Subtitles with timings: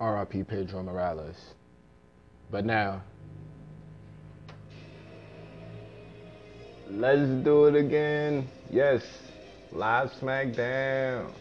[0.00, 1.36] RIP Pedro Morales.
[2.50, 3.02] But now,
[6.90, 8.48] let's do it again.
[8.70, 9.02] Yes,
[9.72, 11.32] live SmackDown.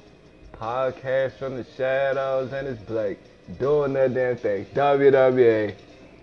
[0.54, 3.20] Podcast from the shadows, and it's Blake
[3.60, 4.66] doing that damn thing.
[4.74, 5.76] WWE.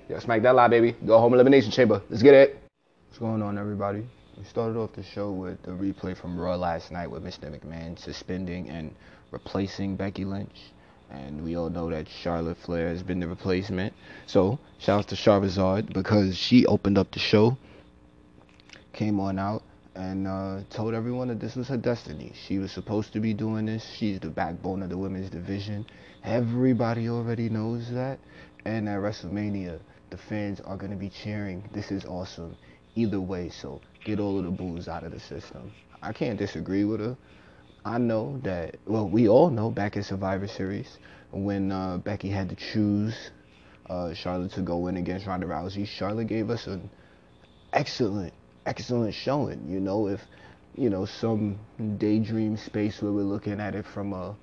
[0.08, 0.96] Yo, smack that live, baby.
[1.06, 2.02] Go home elimination chamber.
[2.08, 2.58] Let's get it.
[3.08, 4.06] What's going on, everybody?
[4.38, 7.54] We started off the show with the replay from Raw last night with Mr.
[7.54, 8.94] McMahon suspending and
[9.30, 10.72] replacing Becky Lynch.
[11.12, 13.92] And we all know that Charlotte Flair has been the replacement.
[14.26, 17.58] So, shout out to Charizard because she opened up the show,
[18.94, 19.62] came on out,
[19.94, 22.32] and uh, told everyone that this was her destiny.
[22.46, 23.86] She was supposed to be doing this.
[23.98, 25.84] She's the backbone of the women's division.
[26.24, 28.18] Everybody already knows that.
[28.64, 31.68] And at WrestleMania, the fans are going to be cheering.
[31.74, 32.56] This is awesome.
[32.94, 35.72] Either way, so get all of the boos out of the system.
[36.00, 37.16] I can't disagree with her.
[37.84, 40.98] I know that, well, we all know back in Survivor Series
[41.32, 43.30] when uh, Becky had to choose
[43.90, 46.88] uh, Charlotte to go in against Ronda Rousey, Charlotte gave us an
[47.72, 48.32] excellent,
[48.66, 49.68] excellent showing.
[49.68, 50.20] You know, if,
[50.76, 51.58] you know, some
[51.98, 54.36] daydream space where we're looking at it from a,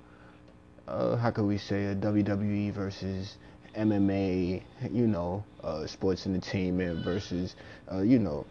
[0.86, 3.36] uh, how could we say, a WWE versus
[3.74, 7.56] MMA, you know, uh, sports entertainment versus,
[7.90, 8.44] uh, you know,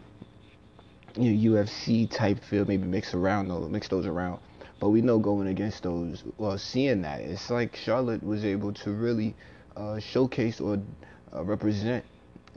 [1.16, 4.40] you know, UFC type feel, maybe mix around those, mix those around.
[4.80, 8.90] But we know going against those, well, seeing that, it's like Charlotte was able to
[8.90, 9.36] really
[9.76, 10.78] uh, showcase or
[11.34, 12.02] uh, represent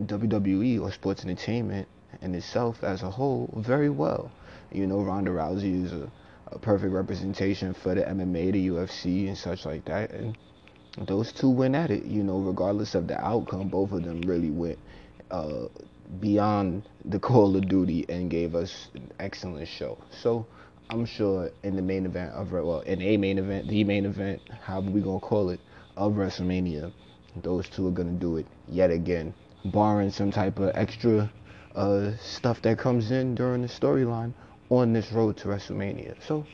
[0.01, 1.85] WWE or sports entertainment
[2.21, 4.31] in itself as a whole very well.
[4.71, 6.09] You know, Ronda Rousey is a,
[6.47, 10.11] a perfect representation for the MMA, the UFC, and such like that.
[10.11, 10.35] And
[10.97, 12.05] those two went at it.
[12.05, 14.79] You know, regardless of the outcome, both of them really went
[15.29, 15.65] uh,
[16.21, 19.97] beyond the Call of Duty and gave us an excellent show.
[20.21, 20.45] So
[20.89, 24.41] I'm sure in the main event of well, in a main event, the main event,
[24.61, 25.59] however we gonna call it,
[25.97, 26.91] of WrestleMania,
[27.41, 29.33] those two are gonna do it yet again,
[29.65, 31.31] barring some type of extra
[31.75, 34.33] uh, stuff that comes in during the storyline
[34.69, 36.15] on this road to WrestleMania.
[36.27, 36.45] So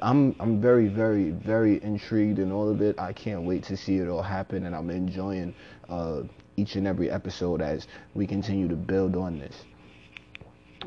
[0.00, 2.98] I'm I'm very very very intrigued in all of it.
[2.98, 5.54] I can't wait to see it all happen, and I'm enjoying
[5.88, 6.22] uh,
[6.56, 9.64] each and every episode as we continue to build on this.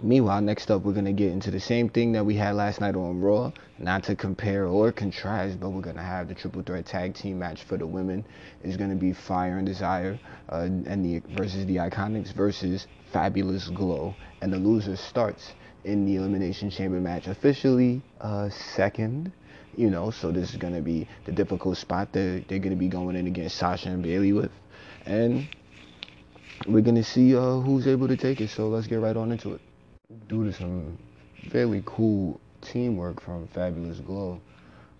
[0.02, 2.80] Meanwhile, next up, we're going to get into the same thing that we had last
[2.80, 3.52] night on Raw.
[3.80, 7.40] Not to compare or contrast, but we're going to have the triple threat tag team
[7.40, 8.24] match for the women.
[8.64, 10.18] It's going to be Fire and Desire
[10.50, 14.16] uh, and the versus the Iconics versus Fabulous Glow.
[14.42, 15.52] And the loser starts
[15.84, 19.34] in the Elimination Chamber match officially uh, second.
[19.76, 22.80] You know, so this is going to be the difficult spot that they're going to
[22.80, 24.52] be going in against Sasha and Bayley with.
[25.06, 25.50] And
[26.68, 28.50] we're going to see uh, who's able to take it.
[28.50, 29.62] So let's get right on into it
[30.28, 30.98] due to some
[31.52, 34.40] fairly cool teamwork from Fabulous Glow,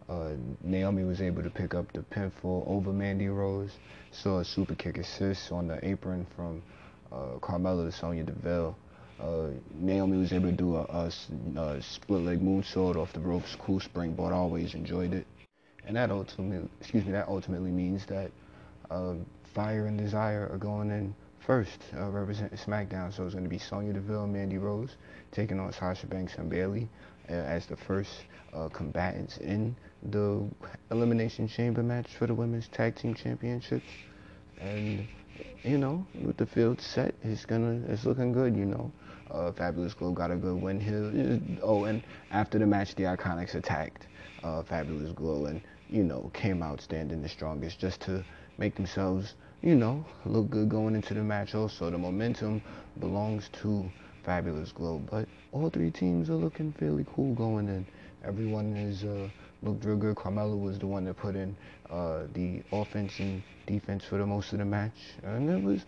[0.08, 0.32] uh,
[0.64, 3.72] Naomi was able to pick up the pinfall over Mandy Rose.
[4.12, 6.64] Saw a super kick assist on the apron from
[7.12, 8.76] uh, Carmella to Sonya Deville.
[9.20, 11.12] Uh, Naomi was able to do a, a,
[11.60, 14.34] a, split leg moonsault off the ropes, cool springboard.
[14.34, 15.28] Always enjoyed it,
[15.86, 18.32] and that ultimately, excuse me, that ultimately means that
[18.90, 19.16] uh,
[19.54, 21.14] Fire and Desire are going in
[21.50, 23.12] first uh, representing SmackDown.
[23.12, 24.98] So it's going to be Sonya Deville and Mandy Rose
[25.32, 26.88] taking on Sasha Banks and Bayley
[27.28, 28.12] uh, as the first
[28.54, 29.76] uh, combatants in
[30.12, 30.48] the
[30.92, 33.88] Elimination Chamber match for the Women's Tag Team Championships.
[34.62, 35.08] And
[35.64, 38.56] you know, with the field set, it's gonna, it's looking good.
[38.56, 38.92] You know,
[39.32, 41.40] uh, Fabulous Glow got a good win here.
[41.64, 44.06] Oh, and after the match, the Iconics attacked
[44.44, 48.24] uh, Fabulous Glow and you know came out standing the strongest just to
[48.60, 51.90] make themselves you know, look good going into the match also.
[51.90, 52.62] The momentum
[53.00, 53.90] belongs to
[54.24, 55.02] Fabulous Glow.
[55.10, 57.86] But all three teams are looking fairly cool going in.
[58.24, 59.30] Everyone is uh,
[59.62, 60.16] looked real good.
[60.16, 61.56] Carmella was the one that put in
[61.90, 64.98] uh, the offense and defense for the most of the match.
[65.24, 65.86] And it was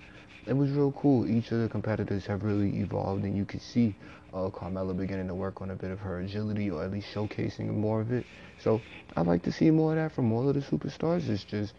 [0.47, 1.29] it was real cool.
[1.29, 3.95] Each of the competitors have really evolved, and you could see
[4.33, 7.67] uh, Carmella beginning to work on a bit of her agility, or at least showcasing
[7.67, 8.25] more of it.
[8.59, 8.81] So
[9.15, 11.29] I'd like to see more of that from all of the superstars.
[11.29, 11.73] It's just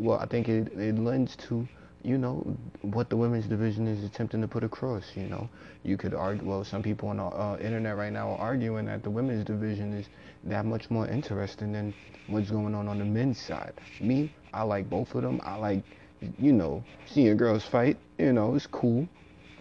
[0.00, 1.66] well, I think it, it lends to,
[2.02, 5.04] you know, what the women's division is attempting to put across.
[5.14, 5.48] You know,
[5.82, 6.46] you could argue.
[6.46, 9.92] Well, some people on the uh, internet right now are arguing that the women's division
[9.92, 10.06] is
[10.44, 11.94] that much more interesting than
[12.28, 13.72] what's going on on the men's side.
[14.00, 15.40] Me, I like both of them.
[15.44, 15.82] I like,
[16.38, 17.96] you know, seeing girls fight.
[18.18, 19.08] You know, it's cool.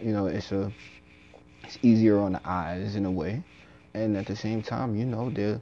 [0.01, 0.71] You know, it's a,
[1.63, 3.43] it's easier on the eyes in a way,
[3.93, 5.61] and at the same time, you know, they're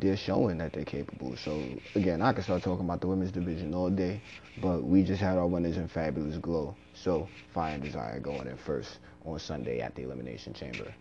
[0.00, 1.36] they're showing that they're capable.
[1.36, 1.62] So
[1.94, 4.20] again, I could start talking about the women's division all day,
[4.60, 6.74] but we just had our winners in Fabulous Glow.
[6.94, 10.94] So Fire and Desire going in first on Sunday at the Elimination Chamber,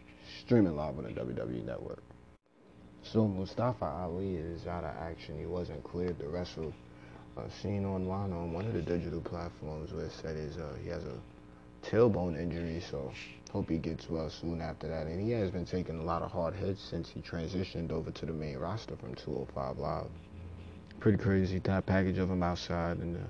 [0.43, 2.03] streaming live on the WWE Network.
[3.03, 5.39] So Mustafa Ali is out of action.
[5.39, 6.73] He wasn't cleared to wrestle
[7.38, 10.89] uh, seen online on one of the digital platforms where it said is uh, he
[10.89, 11.17] has a
[11.83, 13.11] tailbone injury, so
[13.51, 15.07] hope he gets well soon after that.
[15.07, 18.25] And he has been taking a lot of hard hits since he transitioned over to
[18.25, 20.07] the main roster from 205 Live.
[20.99, 21.59] Pretty crazy.
[21.59, 23.23] That package of him outside in the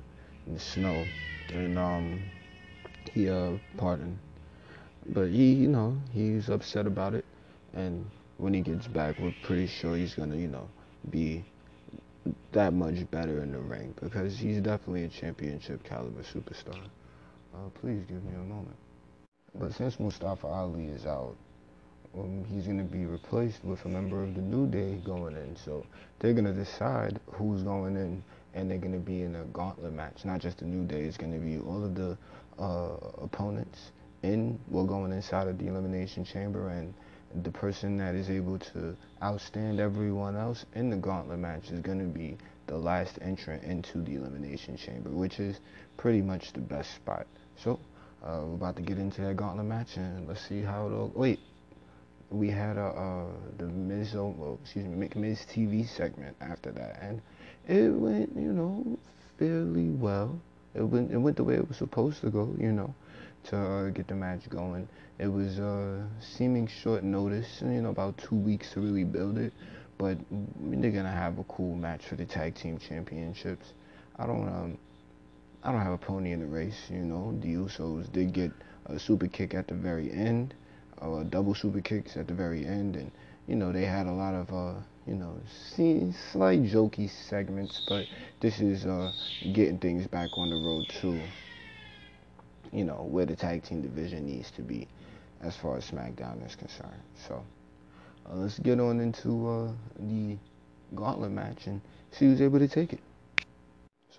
[0.47, 1.05] in the snow,
[1.53, 2.21] and um,
[3.13, 4.19] he uh pardon,
[5.07, 7.25] but he you know he's upset about it,
[7.73, 8.05] and
[8.37, 10.67] when he gets back, we're pretty sure he's gonna you know
[11.09, 11.43] be
[12.51, 16.79] that much better in the ring because he's definitely a championship caliber superstar.
[17.53, 18.75] Uh, please give me a moment.
[19.55, 21.35] But since Mustafa Ali is out,
[22.17, 25.55] um, he's going to be replaced with a member of the New Day going in.
[25.55, 25.85] So
[26.19, 29.93] they're going to decide who's going in, and they're going to be in a gauntlet
[29.93, 30.23] match.
[30.25, 32.17] Not just the New Day, it's going to be all of the
[32.59, 33.91] uh, opponents
[34.23, 36.93] in, we're going inside of the Elimination Chamber, and
[37.43, 41.99] the person that is able to outstand everyone else in the gauntlet match is going
[41.99, 42.37] to be
[42.67, 45.59] the last entrant into the Elimination Chamber, which is
[45.97, 47.25] pretty much the best spot.
[47.57, 47.79] So,
[48.23, 51.11] uh, we're about to get into that gauntlet match, and let's see how it'll.
[51.15, 51.39] Wait,
[52.29, 53.25] we had a uh,
[53.57, 57.21] the Miz, oh, excuse me, Miz TV segment after that, and
[57.67, 58.97] it went, you know,
[59.37, 60.39] fairly well.
[60.73, 62.93] It went, it went the way it was supposed to go, you know,
[63.45, 64.87] to uh, get the match going.
[65.19, 69.51] It was uh, seeming short notice, you know, about two weeks to really build it,
[69.97, 73.73] but they're gonna have a cool match for the tag team championships.
[74.17, 74.77] I don't, um,
[75.63, 77.37] I don't have a pony in the race, you know.
[77.39, 78.51] The Usos did get
[78.85, 80.53] a super kick at the very end
[81.01, 83.11] uh, double super kicks at the very end, and
[83.47, 85.35] you know they had a lot of uh, you know
[86.31, 88.05] slight jokey segments, but
[88.39, 89.11] this is uh,
[89.53, 91.19] getting things back on the road to
[92.71, 94.87] you know where the tag team division needs to be
[95.41, 97.01] as far as SmackDown is concerned.
[97.27, 97.43] So
[98.29, 100.37] uh, let's get on into uh, the
[100.93, 101.81] gauntlet match and
[102.11, 102.99] see who's able to take it.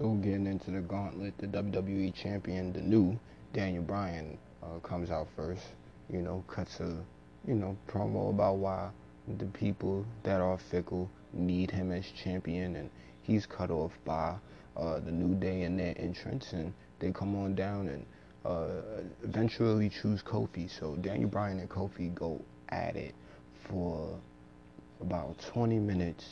[0.02, 3.16] So getting into the gauntlet, the WWE champion, the new
[3.52, 5.62] Daniel Bryan, uh, comes out first
[6.10, 6.96] you know, cuts a,
[7.46, 8.90] you know, promo about why
[9.38, 12.90] the people that are fickle need him as champion, and
[13.22, 14.34] he's cut off by
[14.76, 18.04] uh, the New Day in their entrance, and they come on down and
[18.44, 20.68] uh, eventually choose Kofi.
[20.80, 23.14] So Daniel Bryan and Kofi go at it
[23.68, 24.18] for
[25.00, 26.24] about 20 minutes.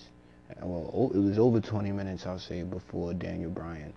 [0.63, 3.93] Well, it was over 20 minutes, I'll say, before Daniel Bryan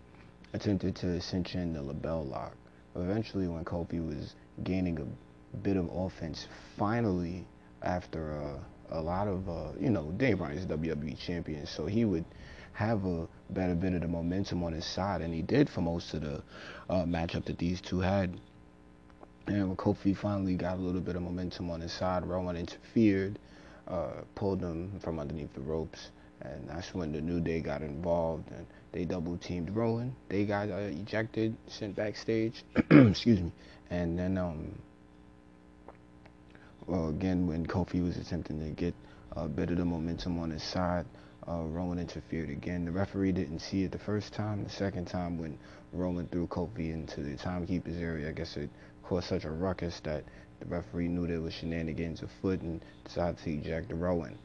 [0.53, 2.55] attempted to in the LeBell Lock.
[2.95, 6.47] Eventually, when Kofi was gaining a bit of offense
[6.77, 7.45] finally
[7.81, 8.59] after uh,
[8.91, 12.25] a lot of uh, you know Dave Bryan's WWE champion, so he would
[12.73, 16.13] have a better bit of the momentum on his side, and he did for most
[16.13, 16.43] of the
[16.89, 18.39] uh, matchup that these two had.
[19.47, 23.37] And when Kofi finally got a little bit of momentum on his side, Rowan interfered,
[23.87, 26.09] uh, pulled him from underneath the ropes,
[26.43, 30.15] and that's when the New Day got involved and they double teamed Rowan.
[30.29, 32.63] They got uh, ejected, sent backstage.
[32.91, 33.51] excuse me,
[33.89, 34.75] and then um,
[36.85, 38.93] well, again, when Kofi was attempting to get
[39.35, 41.05] a bit of the momentum on his side,
[41.47, 42.85] uh, Rowan interfered again.
[42.85, 44.63] The referee didn't see it the first time.
[44.63, 45.57] The second time, when
[45.93, 48.69] Rowan threw Kofi into the timekeeper's area, I guess it
[49.03, 50.23] caused such a ruckus that
[50.59, 54.37] the referee knew there was shenanigans afoot and decided to eject Rowan.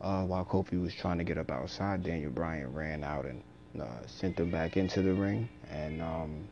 [0.00, 3.42] Uh, while Kofi was trying to get up outside, Daniel Bryan ran out and
[3.80, 5.48] uh, sent him back into the ring.
[5.70, 6.48] And um,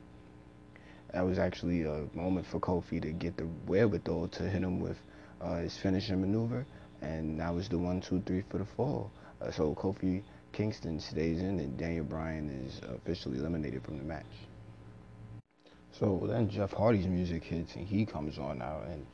[1.13, 4.99] that was actually a moment for Kofi to get the wherewithal to hit him with
[5.41, 6.67] uh, his finishing maneuver,
[7.01, 9.11] and that was the one, two, three for the fall.
[9.41, 14.27] Uh, so Kofi Kingston stays in, and Daniel Bryan is officially eliminated from the match.
[15.93, 19.07] So then Jeff Hardy's music hits, and he comes on out, and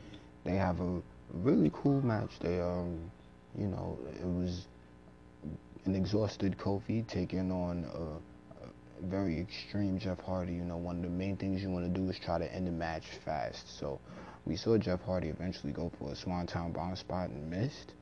[0.45, 1.01] they have a
[1.33, 2.31] really cool match.
[2.41, 3.11] They, um,
[3.59, 4.67] you know, it was
[5.85, 10.55] an exhausted Kofi taking on a very extreme Jeff Hardy.
[10.55, 12.67] You know, one of the main things you want to do is try to end
[12.67, 13.79] the match fast.
[13.79, 14.01] So
[14.47, 17.93] we saw Jeff Hardy eventually go for a Swanton bomb spot and missed.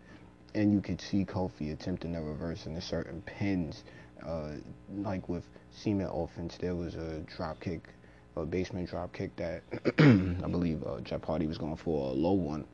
[0.54, 3.84] And you could see Kofi attempting to reverse in certain pins.
[4.24, 4.52] Uh,
[4.98, 7.88] like with Cement offense, there was a drop kick,
[8.36, 9.62] a basement drop kick that
[9.98, 12.66] I believe uh, Jeff Hardy was going for a low one.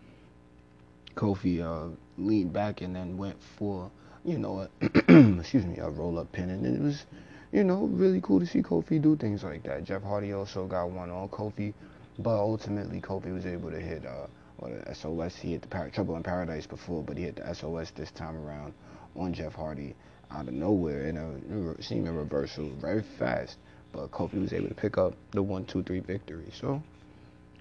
[1.15, 3.91] Kofi uh, leaned back and then went for,
[4.25, 4.69] you know, a
[5.39, 7.05] excuse me, a roll up pin, and it was
[7.53, 9.85] you know, really cool to see Kofi do things like that.
[9.85, 11.73] Jeff Hardy also got one on Kofi,
[12.19, 14.27] but ultimately Kofi was able to hit uh,
[14.59, 15.37] well, the SOS.
[15.37, 18.37] He hit the Par- Trouble in Paradise before, but he hit the SOS this time
[18.37, 18.75] around
[19.17, 19.95] on Jeff Hardy
[20.31, 23.57] out of nowhere in a seeming reversal very fast.
[23.93, 26.51] But Kofi was able to pick up the one, two, three victory.
[26.53, 26.83] So,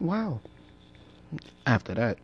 [0.01, 0.41] wow.
[1.65, 2.17] After that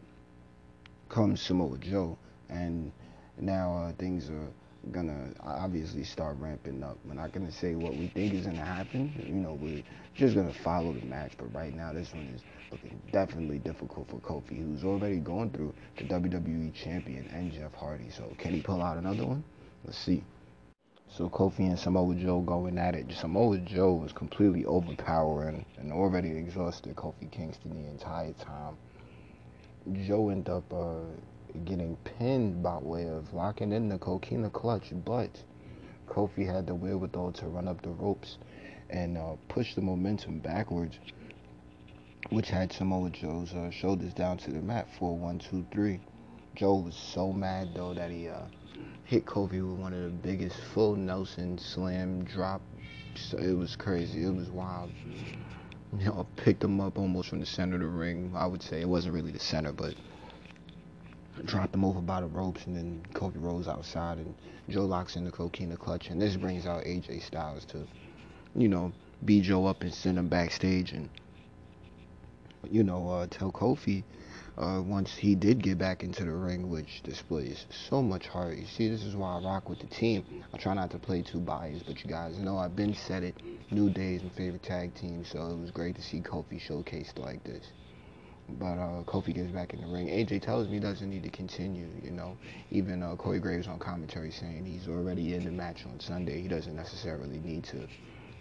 [1.08, 2.18] comes Samoa Joe,
[2.54, 2.92] and
[3.40, 4.48] now uh, things are
[4.92, 6.98] gonna obviously start ramping up.
[7.06, 9.14] We're not gonna say what we think is gonna happen.
[9.26, 9.84] You know, we're
[10.14, 11.34] just gonna follow the match.
[11.38, 12.42] But right now, this one is
[12.72, 18.10] looking definitely difficult for Kofi, who's already gone through the WWE champion and Jeff Hardy.
[18.10, 19.44] So can he pull out another one?
[19.86, 20.24] Let's see.
[21.10, 23.06] So Kofi and Samoa Joe going at it.
[23.14, 28.76] Samoa Joe was completely overpowering and already exhausted Kofi Kingston the entire time.
[30.08, 31.02] Joe ended up uh,
[31.66, 35.30] getting pinned by way of locking in the coquina clutch, but
[36.08, 38.38] Kofi had the wherewithal to run up the ropes
[38.90, 41.00] and uh, push the momentum backwards,
[42.30, 46.00] which had Samoa Joe's uh, shoulders down to the mat for one, two, three.
[46.56, 48.42] Joe was so mad though that he uh,
[49.06, 52.62] hit Kofi with one of the biggest full Nelson slam drop.
[53.16, 54.24] So it was crazy.
[54.24, 54.92] It was wild.
[56.00, 58.34] You know, picked him up almost from the center of the ring.
[58.36, 59.94] I would say it wasn't really the center, but
[61.46, 64.34] dropped him over by the ropes, and then Kofi rolls outside, and
[64.70, 67.86] Joe locks in the coquina clutch, and this brings out AJ Styles to,
[68.56, 68.92] you know,
[69.26, 71.10] beat Joe up and send him backstage, and
[72.70, 74.04] you know, uh, tell Kofi
[74.58, 78.58] uh, once he did get back into the ring, which displays so much heart.
[78.58, 80.24] You see, this is why I rock with the team.
[80.54, 83.36] I try not to play too biased, but you guys know I've been said it.
[83.72, 87.20] New Day is my favorite tag team, so it was great to see Kofi showcased
[87.20, 87.66] like this.
[88.50, 90.08] But uh, Kofi gets back in the ring.
[90.08, 91.88] AJ tells me he doesn't need to continue.
[92.04, 92.38] You know,
[92.72, 96.42] even uh, Corey Graves on commentary saying he's already in the match on Sunday.
[96.42, 97.88] He doesn't necessarily need to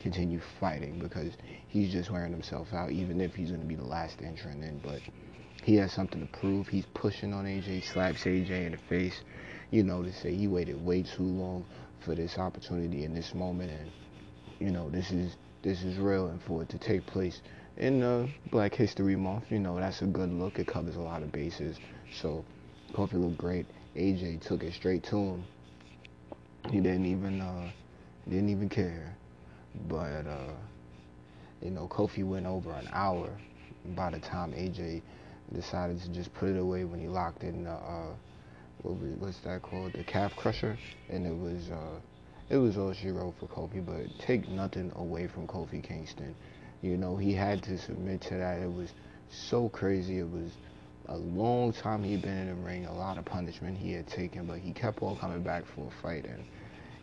[0.01, 1.33] continue fighting because
[1.69, 4.79] he's just wearing himself out, even if he's going to be the last entrant in.
[4.79, 5.01] But
[5.63, 6.67] he has something to prove.
[6.67, 9.21] He's pushing on AJ, slaps AJ in the face.
[9.71, 11.65] You know, to say he waited way too long
[12.05, 13.91] for this opportunity in this moment, and
[14.59, 17.41] you know, this is this is real, and for it to take place
[17.77, 20.59] in uh, Black History Month, you know, that's a good look.
[20.59, 21.79] It covers a lot of bases.
[22.13, 22.45] So
[22.93, 23.67] Kofi looked great.
[23.97, 25.45] AJ took it straight to him.
[26.71, 27.71] He didn't even uh,
[28.29, 29.17] didn't even care.
[29.89, 30.53] But uh,
[31.63, 33.31] you know, Kofi went over an hour
[33.97, 35.03] by the time AJ
[35.53, 38.15] decided to just put it away when he locked in the uh,
[38.83, 39.93] what was, what's that called?
[39.93, 40.77] The calf crusher,
[41.09, 42.01] and it was uh,
[42.51, 43.85] it was all she wrote for Kofi.
[43.85, 46.35] But take nothing away from Kofi Kingston.
[46.83, 48.61] You know, he had to submit to that.
[48.61, 48.93] It was
[49.31, 50.19] so crazy.
[50.19, 50.51] It was
[51.07, 54.47] a long time he'd been in the ring, a lot of punishment he had taken,
[54.47, 56.25] but he kept on coming back for a fight.
[56.25, 56.45] And,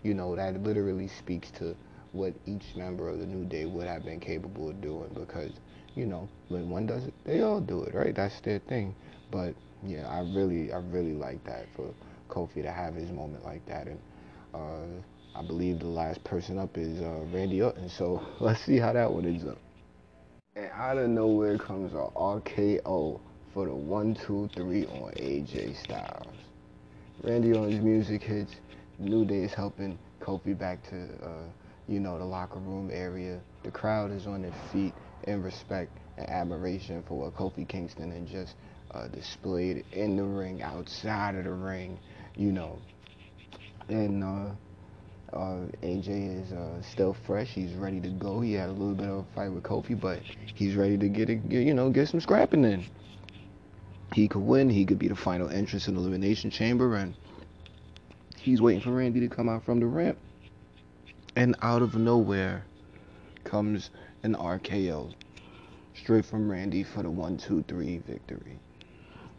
[0.04, 1.78] you know, that literally speaks to
[2.12, 5.52] what each member of the New Day would have been capable of doing because,
[5.96, 8.14] you know, when one does it, they all do it, right?
[8.14, 8.94] That's their thing.
[9.32, 9.54] But,
[9.86, 11.94] yeah, I really, I really like that for
[12.28, 13.88] Kofi to have his moment like that.
[13.88, 14.00] And,
[14.54, 15.02] uh,
[15.36, 19.10] I believe the last person up is uh, Randy Orton, so let's see how that
[19.10, 19.58] one ends up.
[20.60, 23.22] And out of nowhere comes a RKO
[23.54, 26.36] for the one, two, three on AJ Styles.
[27.24, 28.58] Randy Orton's music hits.
[28.98, 31.48] New Day is helping Kofi back to, uh,
[31.88, 33.39] you know, the locker room area.
[33.63, 38.28] The crowd is on their feet in respect and admiration for what Kofi Kingston had
[38.28, 38.56] just
[38.92, 41.98] uh, displayed in the ring, outside of the ring,
[42.36, 42.78] you know.
[43.88, 44.51] And uh,
[45.34, 47.50] uh, AJ is uh, still fresh.
[47.50, 48.42] He's ready to go.
[48.42, 50.22] He had a little bit of a fight with Kofi, but
[50.56, 52.86] he's ready to get get, you know, get some scrapping in.
[54.14, 54.70] He could win.
[54.70, 57.14] He could be the final entrance in the Elimination Chamber, and
[58.38, 60.18] he's waiting for Randy to come out from the ramp.
[61.36, 62.66] And out of nowhere
[63.44, 63.92] comes
[64.24, 65.14] an RKO,
[65.94, 68.60] straight from Randy for the one, two, three victory.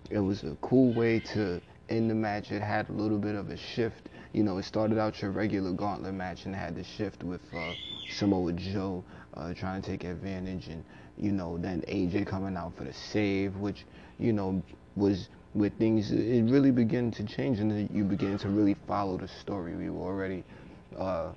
[0.09, 2.53] It was a cool way to end the match.
[2.53, 5.73] It had a little bit of a shift you know, it started out your regular
[5.73, 7.73] gauntlet match and had to shift with uh,
[8.11, 10.85] Samoa Joe uh, trying to take advantage, and
[11.19, 13.85] you know, then AJ coming out for the save, which
[14.19, 14.63] you know
[14.97, 19.29] was where things it really began to change, and you begin to really follow the
[19.29, 19.75] story.
[19.75, 20.45] We were already
[20.97, 21.33] uh,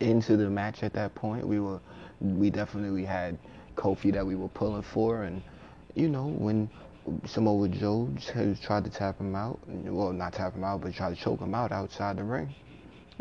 [0.00, 1.46] into the match at that point.
[1.46, 1.80] We were,
[2.20, 3.38] we definitely had
[3.76, 5.42] Kofi that we were pulling for, and
[5.94, 6.68] you know, when
[7.26, 9.58] Samoa Joe has tried to tap him out.
[9.66, 12.54] Well, not tap him out, but tried to choke him out outside the ring.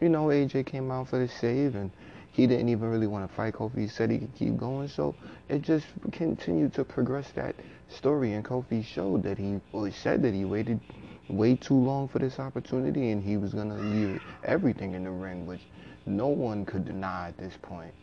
[0.01, 1.91] You know, AJ came out for the save, and
[2.31, 3.79] he didn't even really want to fight Kofi.
[3.79, 5.15] He said he could keep going, so
[5.50, 7.55] it just continued to progress that
[7.89, 8.33] story.
[8.33, 10.79] And Kofi showed that he, well, he said that he waited
[11.27, 15.45] way too long for this opportunity, and he was gonna leave everything in the ring,
[15.45, 15.61] which
[16.05, 17.93] no one could deny at this point.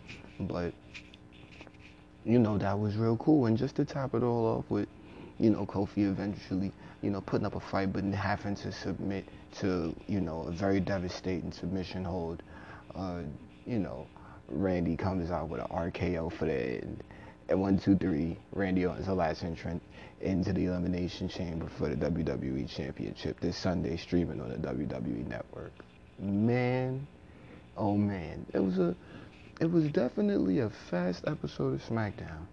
[0.40, 0.72] But
[2.24, 3.46] you know, that was real cool.
[3.46, 4.88] And just to top it all off with
[5.38, 9.24] you know, Kofi eventually, you know, putting up a fight, but having to submit
[9.60, 12.42] to, you know, a very devastating submission hold.
[12.94, 13.20] Uh,
[13.66, 14.06] you know,
[14.48, 16.82] Randy comes out with an RKO for the.
[17.50, 19.82] At one, two, three, Randy Orton's the last entrant
[20.20, 25.72] into the Elimination Chamber for the WWE Championship this Sunday, streaming on the WWE Network.
[26.18, 27.06] man,
[27.76, 28.94] oh man, it was a,
[29.60, 32.44] it was definitely a fast episode of SmackDown,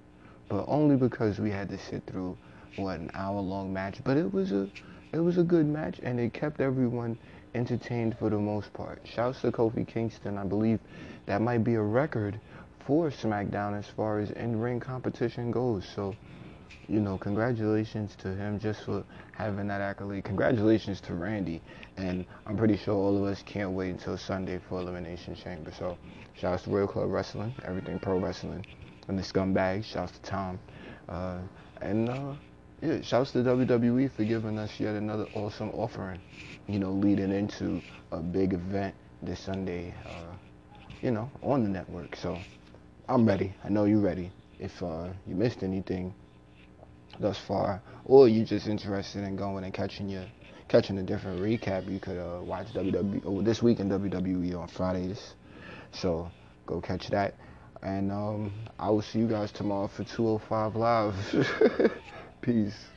[0.48, 2.38] but only because we had to sit through
[2.78, 4.00] what an hour long match.
[4.04, 4.70] But it was a,
[5.12, 7.18] it was a good match, and it kept everyone
[7.54, 9.02] entertained for the most part.
[9.06, 10.38] Shouts to Kofi Kingston.
[10.38, 10.80] I believe
[11.26, 12.40] that might be a record
[12.86, 15.88] for SmackDown as far as in-ring competition goes.
[15.96, 16.16] So,
[16.88, 20.24] you know, congratulations to him just for having that accolade.
[20.24, 21.62] Congratulations to Randy.
[21.98, 25.72] And I'm pretty sure all of us can't wait until Sunday for Elimination Chamber.
[25.72, 25.98] So,
[26.36, 28.66] shouts to Real Club Wrestling, Everything Pro Wrestling,
[29.08, 29.86] and the Scumbags.
[29.86, 30.60] Shouts to Tom.
[31.10, 31.40] Uh,
[31.82, 32.34] and, uh,
[32.86, 36.20] yeah, shouts to WWE for giving us yet another awesome offering,
[36.68, 40.34] you know, leading into a big event this Sunday, uh,
[41.02, 42.16] you know, on the network.
[42.16, 42.38] So
[43.10, 43.54] I'm ready.
[43.64, 44.32] I know you're ready.
[44.60, 46.14] If uh, you missed anything
[47.20, 50.26] thus far, or you're just interested in going and catching your
[50.68, 54.68] catching a different recap, you could uh, watch WWE oh, this week in WWE on
[54.68, 55.34] Fridays.
[55.92, 56.30] So
[56.66, 57.36] go catch that.
[57.82, 61.92] And um, I will see you guys tomorrow for 205 Live.
[62.46, 62.95] Peace.